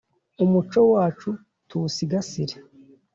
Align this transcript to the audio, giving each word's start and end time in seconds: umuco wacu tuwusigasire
umuco 0.43 0.79
wacu 0.93 1.29
tuwusigasire 1.67 2.55